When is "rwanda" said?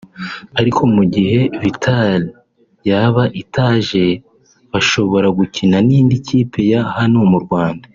7.45-7.85